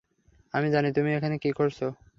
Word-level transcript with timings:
আমি 0.53 0.67
জানি 0.71 0.89
তুমি 0.93 1.09
এখানে 1.13 1.35
কী 1.37 1.49
করছ। 1.53 1.79